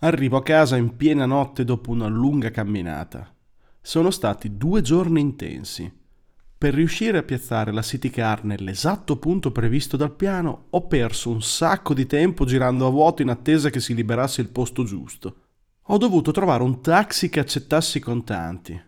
Arrivo 0.00 0.36
a 0.36 0.42
casa 0.42 0.76
in 0.76 0.94
piena 0.94 1.24
notte 1.24 1.64
dopo 1.64 1.90
una 1.90 2.06
lunga 2.06 2.50
camminata. 2.50 3.32
Sono 3.80 4.10
stati 4.10 4.58
due 4.58 4.82
giorni 4.82 5.22
intensi. 5.22 5.90
Per 6.58 6.74
riuscire 6.74 7.16
a 7.16 7.22
piazzare 7.22 7.72
la 7.72 7.80
city 7.80 8.10
car 8.10 8.44
nell'esatto 8.44 9.16
punto 9.16 9.52
previsto 9.52 9.96
dal 9.96 10.14
piano, 10.14 10.66
ho 10.68 10.86
perso 10.86 11.30
un 11.30 11.40
sacco 11.40 11.94
di 11.94 12.04
tempo 12.04 12.44
girando 12.44 12.86
a 12.86 12.90
vuoto 12.90 13.22
in 13.22 13.30
attesa 13.30 13.70
che 13.70 13.80
si 13.80 13.94
liberasse 13.94 14.42
il 14.42 14.50
posto 14.50 14.84
giusto. 14.84 15.36
Ho 15.84 15.96
dovuto 15.96 16.30
trovare 16.30 16.62
un 16.62 16.82
taxi 16.82 17.30
che 17.30 17.40
accettasse 17.40 17.96
i 17.96 18.02
contanti. 18.02 18.78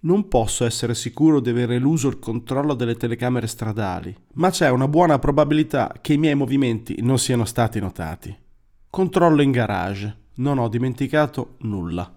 Non 0.00 0.28
posso 0.28 0.66
essere 0.66 0.94
sicuro 0.94 1.40
di 1.40 1.48
aver 1.48 1.72
eluso 1.72 2.08
il 2.08 2.18
controllo 2.18 2.74
delle 2.74 2.96
telecamere 2.96 3.46
stradali, 3.46 4.14
ma 4.34 4.50
c'è 4.50 4.68
una 4.68 4.86
buona 4.86 5.18
probabilità 5.18 5.94
che 6.02 6.12
i 6.12 6.18
miei 6.18 6.34
movimenti 6.34 7.00
non 7.00 7.18
siano 7.18 7.46
stati 7.46 7.80
notati. 7.80 8.36
Controllo 8.90 9.40
in 9.40 9.50
garage 9.50 10.26
non 10.38 10.58
ho 10.58 10.68
dimenticato 10.68 11.56
nulla. 11.60 12.12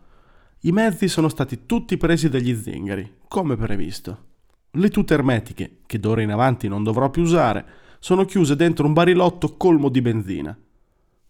I 0.61 0.71
mezzi 0.71 1.07
sono 1.07 1.29
stati 1.29 1.65
tutti 1.65 1.97
presi 1.97 2.29
dagli 2.29 2.55
zingari, 2.55 3.17
come 3.27 3.55
previsto. 3.55 4.29
Le 4.71 4.89
tute 4.89 5.13
ermetiche, 5.13 5.79
che 5.85 5.99
d'ora 5.99 6.21
in 6.21 6.31
avanti 6.31 6.67
non 6.67 6.83
dovrò 6.83 7.09
più 7.09 7.23
usare, 7.23 7.65
sono 7.99 8.25
chiuse 8.25 8.55
dentro 8.55 8.85
un 8.85 8.93
barilotto 8.93 9.57
colmo 9.57 9.89
di 9.89 10.01
benzina. 10.01 10.57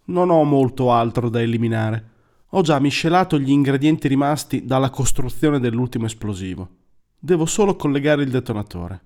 Non 0.06 0.30
ho 0.30 0.44
molto 0.44 0.92
altro 0.92 1.30
da 1.30 1.42
eliminare. 1.42 2.10
Ho 2.50 2.62
già 2.62 2.80
miscelato 2.80 3.40
gli 3.40 3.52
ingredienti 3.52 4.08
rimasti 4.08 4.66
dalla 4.66 4.90
costruzione 4.90 5.60
dell'ultimo 5.60 6.06
esplosivo. 6.06 6.70
Devo 7.18 7.46
solo 7.46 7.76
collegare 7.76 8.24
il 8.24 8.30
detonatore. 8.30 9.02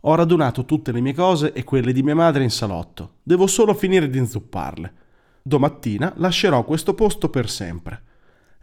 Ho 0.00 0.14
radunato 0.16 0.64
tutte 0.64 0.90
le 0.90 1.00
mie 1.00 1.14
cose 1.14 1.52
e 1.52 1.62
quelle 1.62 1.92
di 1.92 2.02
mia 2.02 2.16
madre 2.16 2.42
in 2.42 2.50
salotto. 2.50 3.18
Devo 3.22 3.46
solo 3.46 3.74
finire 3.74 4.10
di 4.10 4.18
inzupparle. 4.18 4.94
Domattina 5.42 6.12
lascerò 6.16 6.64
questo 6.64 6.94
posto 6.94 7.28
per 7.28 7.50
sempre. 7.50 8.02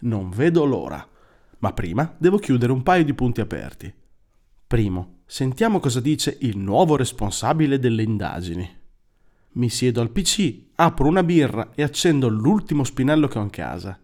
Non 0.02 0.30
vedo 0.30 0.64
l'ora. 0.64 1.06
Ma 1.60 1.74
prima 1.74 2.16
devo 2.18 2.38
chiudere 2.38 2.72
un 2.72 2.84
paio 2.84 3.04
di 3.04 3.14
punti 3.14 3.42
aperti. 3.42 3.94
Primo, 4.66 5.22
sentiamo 5.26 5.80
cosa 5.80 6.00
dice 6.00 6.38
il 6.42 6.58
nuovo 6.58 6.96
responsabile 6.96 7.80
delle 7.80 8.04
indagini. 8.04 8.78
Mi 9.54 9.70
siedo 9.70 10.00
al 10.00 10.12
PC, 10.12 10.68
apro 10.76 11.08
una 11.08 11.24
birra 11.24 11.72
e 11.74 11.84
accendo 11.84 12.30
l'ultimo 12.30 12.84
spinello 12.84 13.28
che 13.28 13.40
ho 13.40 13.42
in 13.42 13.50
casa. 13.50 14.00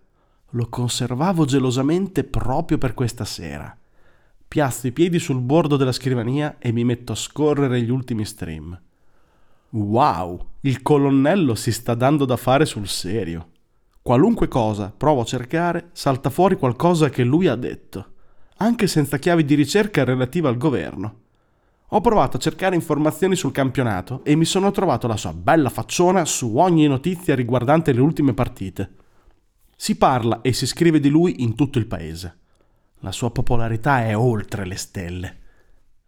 Lo 0.49 0.67
conservavo 0.67 1.45
gelosamente 1.45 2.23
proprio 2.23 2.77
per 2.77 2.93
questa 2.93 3.25
sera. 3.25 3.77
Piazzo 4.47 4.87
i 4.87 4.91
piedi 4.91 5.19
sul 5.19 5.39
bordo 5.39 5.77
della 5.77 5.91
scrivania 5.91 6.57
e 6.59 6.71
mi 6.71 6.83
metto 6.83 7.13
a 7.13 7.15
scorrere 7.15 7.81
gli 7.81 7.89
ultimi 7.89 8.25
stream. 8.25 8.77
Wow, 9.69 10.45
il 10.61 10.81
colonnello 10.81 11.55
si 11.55 11.71
sta 11.71 11.95
dando 11.95 12.25
da 12.25 12.37
fare 12.37 12.65
sul 12.65 12.87
serio. 12.87 13.49
Qualunque 14.01 14.47
cosa 14.47 14.93
provo 14.95 15.21
a 15.21 15.25
cercare, 15.25 15.89
salta 15.91 16.29
fuori 16.29 16.55
qualcosa 16.57 17.09
che 17.09 17.23
lui 17.23 17.47
ha 17.47 17.55
detto, 17.55 18.13
anche 18.57 18.87
senza 18.87 19.17
chiavi 19.17 19.43
di 19.43 19.55
ricerca 19.55 20.03
relative 20.03 20.47
al 20.47 20.57
governo. 20.57 21.21
Ho 21.89 22.01
provato 22.01 22.37
a 22.37 22.39
cercare 22.39 22.75
informazioni 22.75 23.35
sul 23.35 23.51
campionato 23.51 24.23
e 24.23 24.35
mi 24.35 24.45
sono 24.45 24.71
trovato 24.71 25.07
la 25.07 25.17
sua 25.17 25.33
bella 25.33 25.69
facciona 25.69 26.25
su 26.25 26.57
ogni 26.57 26.87
notizia 26.87 27.35
riguardante 27.35 27.93
le 27.93 28.01
ultime 28.01 28.33
partite. 28.33 28.93
Si 29.75 29.95
parla 29.97 30.41
e 30.41 30.53
si 30.53 30.65
scrive 30.65 30.99
di 30.99 31.09
lui 31.09 31.43
in 31.43 31.55
tutto 31.55 31.79
il 31.79 31.87
paese. 31.87 32.37
La 32.99 33.11
sua 33.11 33.31
popolarità 33.31 34.05
è 34.05 34.15
oltre 34.15 34.65
le 34.65 34.77
stelle. 34.77 35.37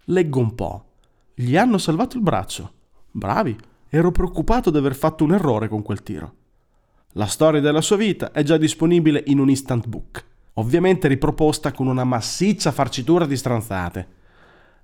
Leggo 0.05 0.39
un 0.39 0.55
po'. 0.55 0.86
Gli 1.33 1.58
hanno 1.58 1.77
salvato 1.77 2.17
il 2.17 2.23
braccio. 2.23 2.73
Bravi, 3.11 3.55
ero 3.89 4.11
preoccupato 4.11 4.69
di 4.69 4.77
aver 4.77 4.95
fatto 4.95 5.23
un 5.23 5.33
errore 5.33 5.67
con 5.67 5.81
quel 5.81 6.03
tiro. 6.03 6.33
La 7.14 7.25
storia 7.25 7.61
della 7.61 7.81
sua 7.81 7.95
vita 7.95 8.31
è 8.31 8.44
già 8.44 8.58
disponibile 8.58 9.23
in 9.27 9.39
un 9.39 9.49
instant 9.49 9.88
book, 9.88 10.23
ovviamente 10.53 11.08
riproposta 11.08 11.72
con 11.72 11.88
una 11.88 12.03
massiccia 12.03 12.72
farcitura 12.72 13.25
di 13.25 13.36
stranzate. 13.36 14.08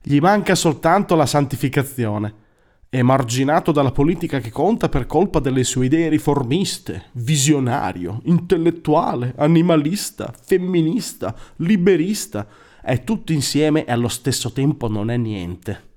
Gli 0.01 0.19
manca 0.19 0.55
soltanto 0.55 1.15
la 1.15 1.25
santificazione. 1.25 2.41
Emarginato 2.89 3.71
dalla 3.71 3.91
politica 3.91 4.39
che 4.39 4.51
conta 4.51 4.89
per 4.89 5.05
colpa 5.05 5.39
delle 5.39 5.63
sue 5.63 5.85
idee 5.85 6.09
riformiste, 6.09 7.05
visionario, 7.13 8.19
intellettuale, 8.25 9.33
animalista, 9.37 10.33
femminista, 10.39 11.35
liberista, 11.57 12.47
è 12.81 13.03
tutto 13.03 13.31
insieme 13.31 13.85
e 13.85 13.91
allo 13.91 14.09
stesso 14.09 14.51
tempo 14.51 14.87
non 14.87 15.09
è 15.09 15.17
niente. 15.17 15.91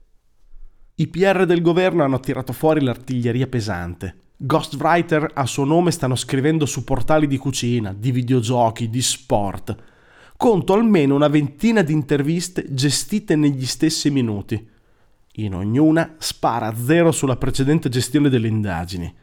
I 0.98 1.08
PR 1.08 1.44
del 1.44 1.60
governo 1.60 2.04
hanno 2.04 2.20
tirato 2.20 2.54
fuori 2.54 2.80
l'artiglieria 2.80 3.46
pesante. 3.48 4.14
Ghostwriter 4.38 5.30
a 5.34 5.44
suo 5.44 5.64
nome 5.64 5.90
stanno 5.90 6.14
scrivendo 6.14 6.64
su 6.64 6.84
portali 6.84 7.26
di 7.26 7.36
cucina, 7.36 7.92
di 7.92 8.10
videogiochi, 8.10 8.88
di 8.88 9.02
sport. 9.02 9.76
Conto 10.38 10.72
almeno 10.72 11.14
una 11.14 11.28
ventina 11.28 11.82
di 11.82 11.92
interviste 11.92 12.64
gestite 12.72 13.36
negli 13.36 13.66
stessi 13.66 14.10
minuti. 14.10 14.66
In 15.32 15.54
ognuna 15.54 16.14
spara 16.16 16.74
zero 16.74 17.12
sulla 17.12 17.36
precedente 17.36 17.90
gestione 17.90 18.30
delle 18.30 18.48
indagini. 18.48 19.14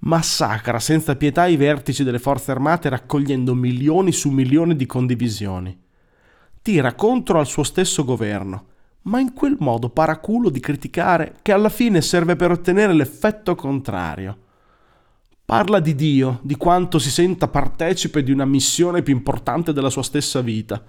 Massacra 0.00 0.80
senza 0.80 1.14
pietà 1.14 1.46
i 1.46 1.54
vertici 1.54 2.02
delle 2.02 2.18
forze 2.18 2.50
armate 2.50 2.88
raccogliendo 2.88 3.54
milioni 3.54 4.10
su 4.10 4.30
milioni 4.30 4.74
di 4.74 4.86
condivisioni. 4.86 5.78
Tira 6.60 6.94
contro 6.94 7.38
al 7.38 7.46
suo 7.46 7.62
stesso 7.62 8.02
governo 8.04 8.74
ma 9.06 9.20
in 9.20 9.32
quel 9.32 9.56
modo 9.58 9.88
paraculo 9.88 10.48
di 10.48 10.60
criticare 10.60 11.36
che 11.42 11.52
alla 11.52 11.68
fine 11.68 12.00
serve 12.00 12.36
per 12.36 12.50
ottenere 12.50 12.92
l'effetto 12.92 13.54
contrario. 13.54 14.38
Parla 15.44 15.78
di 15.78 15.94
Dio, 15.94 16.40
di 16.42 16.56
quanto 16.56 16.98
si 16.98 17.10
senta 17.10 17.46
partecipe 17.46 18.24
di 18.24 18.32
una 18.32 18.44
missione 18.44 19.02
più 19.02 19.14
importante 19.14 19.72
della 19.72 19.90
sua 19.90 20.02
stessa 20.02 20.40
vita. 20.40 20.82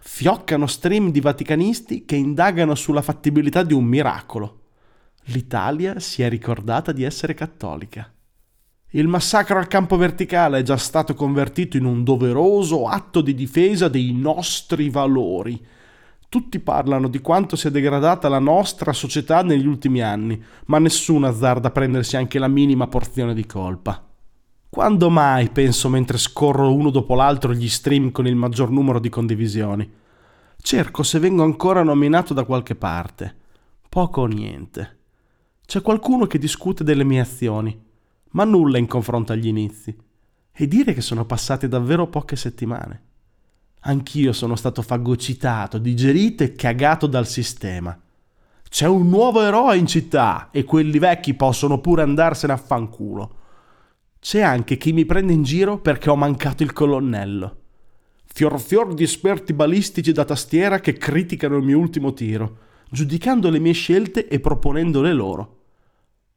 Fioccano 0.00 0.66
stream 0.66 1.10
di 1.10 1.20
vaticanisti 1.20 2.04
che 2.04 2.16
indagano 2.16 2.74
sulla 2.74 3.00
fattibilità 3.00 3.62
di 3.62 3.72
un 3.72 3.84
miracolo. 3.84 4.60
L'Italia 5.28 6.00
si 6.00 6.22
è 6.22 6.28
ricordata 6.28 6.92
di 6.92 7.02
essere 7.02 7.32
cattolica. 7.32 8.12
Il 8.90 9.08
massacro 9.08 9.58
al 9.58 9.68
campo 9.68 9.96
verticale 9.96 10.58
è 10.58 10.62
già 10.62 10.76
stato 10.76 11.14
convertito 11.14 11.78
in 11.78 11.86
un 11.86 12.04
doveroso 12.04 12.86
atto 12.86 13.22
di 13.22 13.34
difesa 13.34 13.88
dei 13.88 14.12
nostri 14.12 14.90
valori 14.90 15.66
tutti 16.34 16.58
parlano 16.58 17.06
di 17.06 17.20
quanto 17.20 17.54
sia 17.54 17.70
degradata 17.70 18.28
la 18.28 18.40
nostra 18.40 18.92
società 18.92 19.42
negli 19.42 19.68
ultimi 19.68 20.02
anni, 20.02 20.42
ma 20.66 20.80
nessuno 20.80 21.28
azzarda 21.28 21.68
a 21.68 21.70
prendersi 21.70 22.16
anche 22.16 22.40
la 22.40 22.48
minima 22.48 22.88
porzione 22.88 23.34
di 23.34 23.46
colpa. 23.46 24.04
Quando 24.68 25.10
mai 25.10 25.50
penso 25.50 25.88
mentre 25.88 26.18
scorro 26.18 26.74
uno 26.74 26.90
dopo 26.90 27.14
l'altro 27.14 27.54
gli 27.54 27.68
stream 27.68 28.10
con 28.10 28.26
il 28.26 28.34
maggior 28.34 28.72
numero 28.72 28.98
di 28.98 29.10
condivisioni? 29.10 29.88
Cerco 30.56 31.04
se 31.04 31.20
vengo 31.20 31.44
ancora 31.44 31.84
nominato 31.84 32.34
da 32.34 32.42
qualche 32.42 32.74
parte. 32.74 33.32
Poco 33.88 34.22
o 34.22 34.26
niente. 34.26 34.98
C'è 35.64 35.82
qualcuno 35.82 36.26
che 36.26 36.38
discute 36.38 36.82
delle 36.82 37.04
mie 37.04 37.20
azioni, 37.20 37.80
ma 38.30 38.42
nulla 38.42 38.78
in 38.78 38.88
confronto 38.88 39.32
agli 39.32 39.46
inizi. 39.46 39.96
E 40.50 40.66
dire 40.66 40.94
che 40.94 41.00
sono 41.00 41.26
passate 41.26 41.68
davvero 41.68 42.08
poche 42.08 42.34
settimane. 42.34 43.02
Anch'io 43.86 44.32
sono 44.32 44.56
stato 44.56 44.80
fagocitato, 44.80 45.76
digerito 45.76 46.42
e 46.42 46.54
cagato 46.54 47.06
dal 47.06 47.26
sistema. 47.26 47.98
C'è 48.66 48.86
un 48.86 49.08
nuovo 49.08 49.42
eroe 49.42 49.76
in 49.76 49.86
città 49.86 50.48
e 50.50 50.64
quelli 50.64 50.98
vecchi 50.98 51.34
possono 51.34 51.80
pure 51.80 52.00
andarsene 52.00 52.54
a 52.54 52.56
fanculo. 52.56 53.36
C'è 54.20 54.40
anche 54.40 54.78
chi 54.78 54.92
mi 54.94 55.04
prende 55.04 55.34
in 55.34 55.42
giro 55.42 55.78
perché 55.78 56.08
ho 56.08 56.16
mancato 56.16 56.62
il 56.62 56.72
colonnello. 56.72 57.60
Fior 58.24 58.58
fior 58.58 58.94
di 58.94 59.02
esperti 59.02 59.52
balistici 59.52 60.12
da 60.12 60.24
tastiera 60.24 60.80
che 60.80 60.94
criticano 60.94 61.58
il 61.58 61.64
mio 61.64 61.78
ultimo 61.78 62.14
tiro, 62.14 62.56
giudicando 62.88 63.50
le 63.50 63.58
mie 63.58 63.74
scelte 63.74 64.28
e 64.28 64.40
proponendo 64.40 65.02
le 65.02 65.12
loro. 65.12 65.58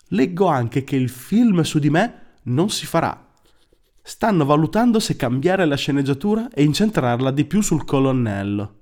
Leggo 0.09 0.47
anche 0.47 0.83
che 0.83 0.97
il 0.97 1.09
film 1.09 1.61
su 1.61 1.79
di 1.79 1.89
me 1.89 2.35
non 2.43 2.69
si 2.69 2.85
farà 2.85 3.26
stanno 4.07 4.45
valutando 4.45 5.01
se 5.01 5.17
cambiare 5.17 5.65
la 5.65 5.75
sceneggiatura 5.75 6.47
e 6.53 6.63
incentrarla 6.63 7.29
di 7.29 7.43
più 7.43 7.59
sul 7.59 7.83
colonnello. 7.83 8.75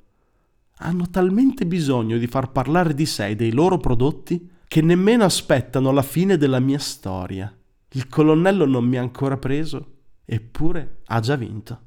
Hanno 0.78 1.10
talmente 1.10 1.66
bisogno 1.66 2.20
di 2.20 2.28
far 2.28 2.52
parlare 2.52 2.94
di 2.94 3.08
sé 3.08 3.30
e 3.30 3.36
dei 3.36 3.52
loro 3.52 3.80
prodotti 3.80 4.48
che 4.68 4.82
nemmeno 4.84 5.24
aspettano 5.24 5.90
la 5.90 6.04
fine 6.04 6.38
della 6.38 6.60
mia 6.60 6.78
storia. 6.78 7.52
Il 7.94 8.08
colonnello 8.08 8.68
non 8.68 8.86
mi 8.86 8.98
ha 8.98 9.02
ancora 9.02 9.36
preso, 9.38 9.94
eppure 10.24 10.98
ha 11.06 11.20
già 11.20 11.36
vinto. 11.36 11.80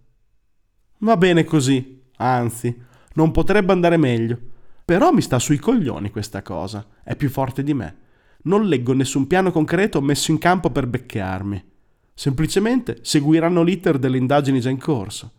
Va 0.98 1.16
bene 1.16 1.44
così, 1.44 2.10
anzi, 2.16 2.76
non 3.12 3.30
potrebbe 3.30 3.70
andare 3.70 3.96
meglio. 3.96 4.36
Però 4.84 5.12
mi 5.12 5.20
sta 5.20 5.38
sui 5.38 5.58
coglioni 5.58 6.10
questa 6.10 6.42
cosa, 6.42 6.84
è 7.04 7.14
più 7.14 7.30
forte 7.30 7.62
di 7.62 7.72
me. 7.72 7.96
Non 8.42 8.66
leggo 8.66 8.94
nessun 8.94 9.28
piano 9.28 9.52
concreto 9.52 10.00
messo 10.00 10.32
in 10.32 10.38
campo 10.38 10.70
per 10.70 10.88
beccarmi. 10.88 11.76
Semplicemente 12.18 12.98
seguiranno 13.02 13.62
l'iter 13.62 13.96
delle 13.96 14.16
indagini 14.16 14.58
già 14.58 14.70
in 14.70 14.78
corso. 14.80 15.34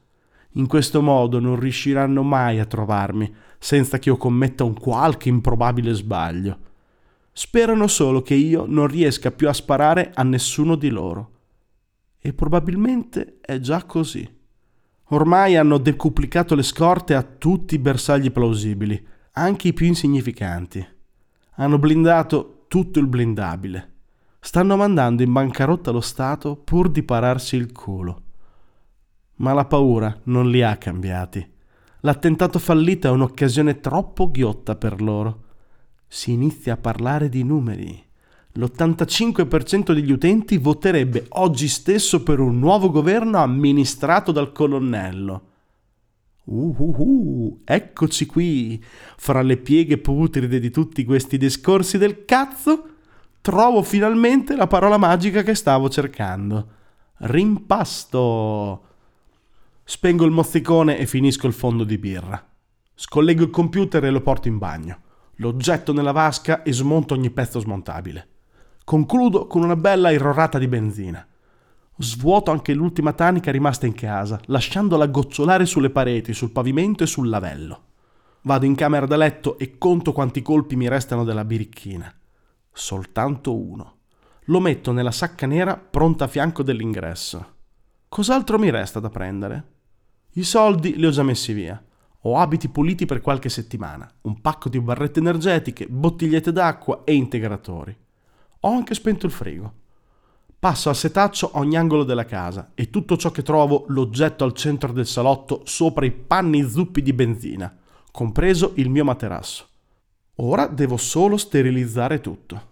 In 0.51 0.65
questo 0.65 1.01
modo 1.01 1.37
non 1.37 1.59
riusciranno 1.59 2.23
mai 2.23 2.57
a 2.57 2.65
trovarmi 2.65 3.35
senza 3.57 3.99
che 3.99 4.07
io 4.07 4.15
commetta 4.15 4.63
un 4.63 4.75
qualche 4.79 5.27
improbabile 5.27 5.91
sbaglio. 5.91 6.57
Sperano 7.33 7.87
solo 7.87 8.21
che 8.21 8.35
io 8.35 8.63
non 8.65 8.87
riesca 8.87 9.29
più 9.29 9.49
a 9.49 9.53
sparare 9.53 10.11
a 10.13 10.23
nessuno 10.23 10.75
di 10.75 10.87
loro. 10.87 11.31
E 12.17 12.31
probabilmente 12.31 13.39
è 13.41 13.59
già 13.59 13.83
così. 13.83 14.25
Ormai 15.09 15.57
hanno 15.57 15.79
decuplicato 15.79 16.55
le 16.55 16.63
scorte 16.63 17.13
a 17.13 17.23
tutti 17.23 17.75
i 17.75 17.79
bersagli 17.79 18.31
plausibili, 18.31 19.05
anche 19.33 19.67
i 19.67 19.73
più 19.73 19.85
insignificanti. 19.85 20.87
Hanno 21.55 21.77
blindato 21.77 22.63
tutto 22.69 22.99
il 22.99 23.07
blindabile. 23.07 23.95
Stanno 24.39 24.75
mandando 24.77 25.23
in 25.23 25.31
bancarotta 25.31 25.91
lo 25.91 26.01
Stato 26.01 26.55
pur 26.55 26.89
di 26.89 27.03
pararsi 27.03 27.55
il 27.55 27.71
culo. 27.71 28.21
Ma 29.35 29.53
la 29.53 29.65
paura 29.65 30.17
non 30.23 30.49
li 30.49 30.61
ha 30.61 30.77
cambiati. 30.77 31.47
L'attentato 32.01 32.59
fallito 32.59 33.07
è 33.07 33.11
un'occasione 33.11 33.79
troppo 33.79 34.31
ghiotta 34.31 34.75
per 34.75 35.01
loro. 35.01 35.43
Si 36.07 36.31
inizia 36.31 36.73
a 36.73 36.77
parlare 36.77 37.29
di 37.29 37.43
numeri 37.43 38.07
l'85% 38.53 39.93
degli 39.93 40.11
utenti 40.11 40.57
voterebbe 40.57 41.25
oggi 41.29 41.67
stesso 41.67 42.23
per 42.23 42.39
un 42.39 42.57
nuovo 42.57 42.89
governo 42.89 43.37
amministrato 43.37 44.31
dal 44.31 44.51
colonnello. 44.51 45.43
Uh, 46.45 46.75
uh, 46.75 46.95
uh, 46.97 47.61
eccoci 47.63 48.25
qui, 48.25 48.83
fra 49.17 49.43
le 49.43 49.57
pieghe 49.57 49.99
putride 49.99 50.59
di 50.59 50.71
tutti 50.71 51.05
questi 51.05 51.37
discorsi 51.37 51.99
del 51.99 52.25
cazzo, 52.25 52.88
trovo 53.41 53.81
finalmente 53.83 54.55
la 54.55 54.67
parola 54.67 54.97
magica 54.97 55.43
che 55.43 55.55
stavo 55.55 55.89
cercando. 55.89 56.67
Rimpasto. 57.17 58.83
Spengo 59.83 60.25
il 60.25 60.31
mozzicone 60.31 60.97
e 60.97 61.05
finisco 61.05 61.47
il 61.47 61.53
fondo 61.53 61.83
di 61.83 61.97
birra. 61.97 62.43
Scollego 62.93 63.43
il 63.43 63.49
computer 63.49 64.03
e 64.05 64.09
lo 64.09 64.21
porto 64.21 64.47
in 64.47 64.57
bagno. 64.57 65.01
Lo 65.35 65.55
getto 65.55 65.93
nella 65.93 66.11
vasca 66.11 66.63
e 66.63 66.73
smonto 66.73 67.13
ogni 67.13 67.29
pezzo 67.29 67.59
smontabile. 67.59 68.27
Concludo 68.83 69.47
con 69.47 69.63
una 69.63 69.75
bella 69.75 70.11
irrorata 70.11 70.57
di 70.57 70.67
benzina. 70.67 71.25
Svuoto 71.97 72.51
anche 72.51 72.73
l'ultima 72.73 73.13
tanica 73.13 73.51
rimasta 73.51 73.85
in 73.85 73.93
casa, 73.93 74.39
lasciandola 74.45 75.07
gocciolare 75.07 75.65
sulle 75.65 75.89
pareti, 75.89 76.33
sul 76.33 76.51
pavimento 76.51 77.03
e 77.03 77.07
sul 77.07 77.29
lavello. 77.29 77.83
Vado 78.41 78.65
in 78.65 78.75
camera 78.75 79.05
da 79.05 79.17
letto 79.17 79.57
e 79.57 79.77
conto 79.77 80.13
quanti 80.13 80.41
colpi 80.41 80.75
mi 80.75 80.87
restano 80.87 81.23
della 81.23 81.43
birichina. 81.43 82.13
Soltanto 82.79 83.53
uno. 83.53 83.97
Lo 84.45 84.61
metto 84.61 84.93
nella 84.93 85.11
sacca 85.11 85.45
nera 85.45 85.75
pronta 85.75 86.23
a 86.23 86.27
fianco 86.29 86.63
dell'ingresso. 86.63 87.55
Cos'altro 88.07 88.57
mi 88.57 88.69
resta 88.69 89.01
da 89.01 89.09
prendere? 89.09 89.71
I 90.35 90.43
soldi 90.43 90.95
li 90.95 91.05
ho 91.05 91.09
già 91.11 91.21
messi 91.21 91.51
via. 91.51 91.83
Ho 92.21 92.37
abiti 92.37 92.69
puliti 92.69 93.05
per 93.05 93.19
qualche 93.19 93.49
settimana, 93.49 94.09
un 94.21 94.39
pacco 94.39 94.69
di 94.69 94.79
barrette 94.79 95.19
energetiche, 95.19 95.87
bottigliette 95.87 96.53
d'acqua 96.53 97.01
e 97.03 97.15
integratori. 97.15 97.95
Ho 98.61 98.71
anche 98.71 98.93
spento 98.93 99.25
il 99.25 99.33
frigo. 99.33 99.73
Passo 100.57 100.87
al 100.87 100.95
setaccio 100.95 101.51
ogni 101.55 101.75
angolo 101.75 102.05
della 102.05 102.25
casa 102.25 102.71
e 102.75 102.89
tutto 102.89 103.17
ciò 103.17 103.29
che 103.29 103.43
trovo 103.43 103.83
lo 103.89 104.09
getto 104.09 104.45
al 104.45 104.53
centro 104.53 104.93
del 104.93 105.05
salotto 105.05 105.63
sopra 105.65 106.05
i 106.05 106.11
panni 106.11 106.67
zuppi 106.67 107.01
di 107.01 107.11
benzina, 107.11 107.77
compreso 108.09 108.71
il 108.75 108.89
mio 108.89 109.03
materasso. 109.03 109.67
Ora 110.35 110.67
devo 110.67 110.95
solo 110.95 111.35
sterilizzare 111.35 112.21
tutto. 112.21 112.68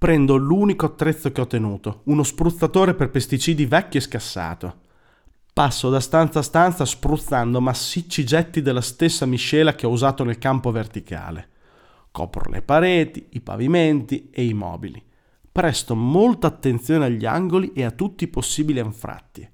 Prendo 0.00 0.36
l'unico 0.36 0.86
attrezzo 0.86 1.30
che 1.30 1.42
ho 1.42 1.46
tenuto, 1.46 2.00
uno 2.04 2.22
spruzzatore 2.22 2.94
per 2.94 3.10
pesticidi 3.10 3.66
vecchio 3.66 4.00
e 4.00 4.02
scassato. 4.02 4.78
Passo 5.52 5.90
da 5.90 6.00
stanza 6.00 6.38
a 6.38 6.42
stanza 6.42 6.86
spruzzando 6.86 7.60
massicci 7.60 8.24
getti 8.24 8.62
della 8.62 8.80
stessa 8.80 9.26
miscela 9.26 9.74
che 9.74 9.84
ho 9.84 9.90
usato 9.90 10.24
nel 10.24 10.38
campo 10.38 10.70
verticale. 10.70 11.48
Copro 12.10 12.50
le 12.50 12.62
pareti, 12.62 13.26
i 13.32 13.40
pavimenti 13.42 14.30
e 14.32 14.44
i 14.44 14.54
mobili 14.54 15.04
presto 15.52 15.96
molta 15.96 16.46
attenzione 16.46 17.06
agli 17.06 17.26
angoli 17.26 17.72
e 17.72 17.84
a 17.84 17.90
tutti 17.90 18.24
i 18.24 18.28
possibili 18.28 18.78
anfratti. 18.78 19.48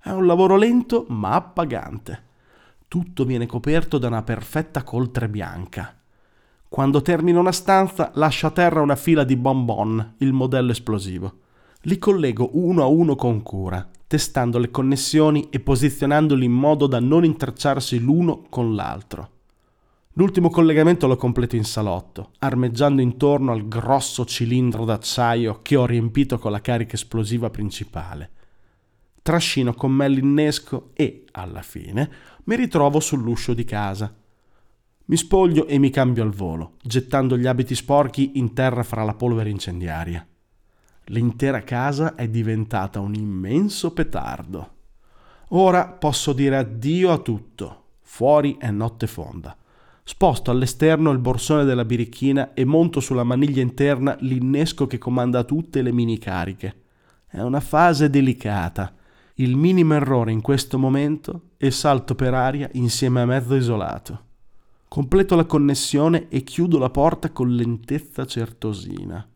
È 0.00 0.10
un 0.10 0.26
lavoro 0.26 0.56
lento 0.56 1.06
ma 1.08 1.34
appagante. 1.34 2.26
Tutto 2.88 3.24
viene 3.24 3.46
coperto 3.46 3.98
da 3.98 4.08
una 4.08 4.22
perfetta 4.22 4.82
coltre 4.82 5.28
bianca. 5.28 5.97
Quando 6.68 7.00
termino 7.00 7.40
una 7.40 7.52
stanza 7.52 8.10
lascio 8.14 8.46
a 8.46 8.50
terra 8.50 8.82
una 8.82 8.94
fila 8.94 9.24
di 9.24 9.36
bonbon, 9.36 10.16
il 10.18 10.34
modello 10.34 10.70
esplosivo. 10.72 11.38
Li 11.82 11.98
collego 11.98 12.50
uno 12.52 12.82
a 12.82 12.86
uno 12.86 13.16
con 13.16 13.42
cura, 13.42 13.88
testando 14.06 14.58
le 14.58 14.70
connessioni 14.70 15.48
e 15.50 15.60
posizionandoli 15.60 16.44
in 16.44 16.52
modo 16.52 16.86
da 16.86 17.00
non 17.00 17.24
intrecciarsi 17.24 17.98
l'uno 17.98 18.44
con 18.50 18.74
l'altro. 18.74 19.30
L'ultimo 20.12 20.50
collegamento 20.50 21.06
lo 21.06 21.16
completo 21.16 21.56
in 21.56 21.64
salotto, 21.64 22.32
armeggiando 22.40 23.00
intorno 23.00 23.52
al 23.52 23.66
grosso 23.66 24.26
cilindro 24.26 24.84
d'acciaio 24.84 25.60
che 25.62 25.76
ho 25.76 25.86
riempito 25.86 26.38
con 26.38 26.50
la 26.50 26.60
carica 26.60 26.94
esplosiva 26.94 27.48
principale. 27.48 28.30
Trascino 29.22 29.72
con 29.72 29.92
me 29.92 30.08
l'innesco 30.08 30.90
e, 30.92 31.24
alla 31.32 31.62
fine, 31.62 32.10
mi 32.44 32.56
ritrovo 32.56 33.00
sull'uscio 33.00 33.54
di 33.54 33.64
casa. 33.64 34.12
Mi 35.08 35.16
spoglio 35.16 35.66
e 35.66 35.78
mi 35.78 35.88
cambio 35.88 36.22
al 36.22 36.34
volo, 36.34 36.72
gettando 36.82 37.38
gli 37.38 37.46
abiti 37.46 37.74
sporchi 37.74 38.32
in 38.34 38.52
terra 38.52 38.82
fra 38.82 39.04
la 39.04 39.14
polvere 39.14 39.48
incendiaria. 39.48 40.26
L'intera 41.04 41.62
casa 41.62 42.14
è 42.14 42.28
diventata 42.28 43.00
un 43.00 43.14
immenso 43.14 43.94
petardo. 43.94 44.72
Ora 45.48 45.86
posso 45.86 46.34
dire 46.34 46.58
addio 46.58 47.10
a 47.10 47.16
tutto. 47.16 47.84
Fuori 48.02 48.58
è 48.58 48.70
notte 48.70 49.06
fonda. 49.06 49.56
Sposto 50.04 50.50
all'esterno 50.50 51.10
il 51.10 51.18
borsone 51.20 51.64
della 51.64 51.86
birichina 51.86 52.52
e 52.52 52.66
monto 52.66 53.00
sulla 53.00 53.24
maniglia 53.24 53.62
interna 53.62 54.14
l'innesco 54.20 54.86
che 54.86 54.98
comanda 54.98 55.42
tutte 55.42 55.80
le 55.80 55.90
mini 55.90 56.18
cariche. 56.18 56.82
È 57.26 57.40
una 57.40 57.60
fase 57.60 58.10
delicata. 58.10 58.94
Il 59.36 59.56
minimo 59.56 59.94
errore 59.94 60.32
in 60.32 60.42
questo 60.42 60.78
momento 60.78 61.52
e 61.56 61.70
salto 61.70 62.14
per 62.14 62.34
aria 62.34 62.68
insieme 62.74 63.22
a 63.22 63.24
mezzo 63.24 63.54
isolato. 63.54 64.26
Completo 64.88 65.36
la 65.36 65.44
connessione 65.44 66.28
e 66.28 66.42
chiudo 66.42 66.78
la 66.78 66.88
porta 66.88 67.30
con 67.30 67.54
lentezza 67.54 68.24
certosina. 68.24 69.26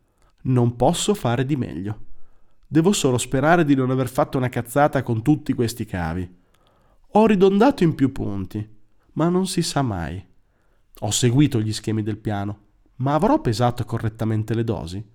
Non 0.43 0.75
posso 0.75 1.13
fare 1.13 1.45
di 1.45 1.55
meglio. 1.55 1.99
Devo 2.67 2.91
solo 2.91 3.19
sperare 3.19 3.63
di 3.63 3.75
non 3.75 3.91
aver 3.91 4.09
fatto 4.09 4.37
una 4.37 4.49
cazzata 4.49 5.03
con 5.03 5.21
tutti 5.21 5.53
questi 5.53 5.85
cavi. 5.85 6.27
Ho 7.11 7.25
ridondato 7.27 7.83
in 7.83 7.93
più 7.93 8.11
punti, 8.11 8.67
ma 9.13 9.29
non 9.29 9.45
si 9.45 9.61
sa 9.61 9.83
mai. 9.83 10.25
Ho 10.99 11.11
seguito 11.11 11.61
gli 11.61 11.71
schemi 11.71 12.01
del 12.01 12.17
piano, 12.17 12.57
ma 12.97 13.13
avrò 13.13 13.39
pesato 13.39 13.85
correttamente 13.85 14.55
le 14.55 14.63
dosi? 14.63 15.05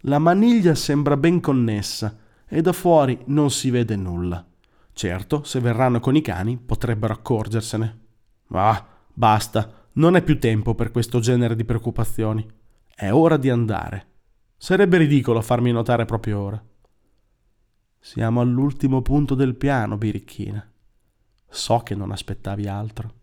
La 0.00 0.18
maniglia 0.18 0.74
sembra 0.74 1.16
ben 1.16 1.40
connessa 1.40 2.18
e 2.48 2.60
da 2.60 2.72
fuori 2.72 3.18
non 3.26 3.50
si 3.52 3.70
vede 3.70 3.94
nulla. 3.94 4.44
Certo, 4.92 5.44
se 5.44 5.60
verranno 5.60 6.00
con 6.00 6.16
i 6.16 6.20
cani 6.20 6.56
potrebbero 6.56 7.14
accorgersene. 7.14 7.98
Ah, 8.48 8.86
basta, 9.12 9.83
non 9.94 10.16
è 10.16 10.22
più 10.22 10.38
tempo 10.38 10.74
per 10.74 10.90
questo 10.90 11.20
genere 11.20 11.54
di 11.54 11.64
preoccupazioni. 11.64 12.46
È 12.94 13.10
ora 13.10 13.36
di 13.36 13.50
andare. 13.50 14.06
Sarebbe 14.56 14.98
ridicolo 14.98 15.40
farmi 15.40 15.72
notare 15.72 16.04
proprio 16.04 16.40
ora. 16.40 16.64
Siamo 18.00 18.40
all'ultimo 18.40 19.02
punto 19.02 19.34
del 19.34 19.56
piano, 19.56 19.96
birichina. 19.96 20.68
So 21.48 21.78
che 21.78 21.94
non 21.94 22.10
aspettavi 22.10 22.66
altro. 22.66 23.14